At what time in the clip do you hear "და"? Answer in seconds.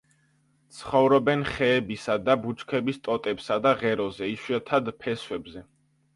2.31-2.37, 3.67-3.75